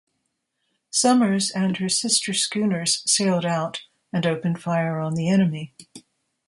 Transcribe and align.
"Somers" 0.89 1.51
and 1.51 1.77
her 1.77 1.87
sister 1.87 2.33
schooners 2.33 3.03
sailed 3.05 3.45
out 3.45 3.83
and 4.11 4.25
opened 4.25 4.59
fire 4.59 4.97
on 4.99 5.13
the 5.13 5.29
enemy. 5.29 5.75